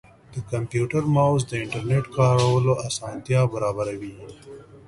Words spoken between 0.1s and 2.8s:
د کمپیوټر ماؤس د انټرنیټ کارولو